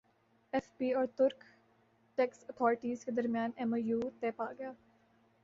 [0.53, 1.43] F B اور ترک
[2.17, 4.71] tax authorities کے درمیان ایم او یو طے پاگیا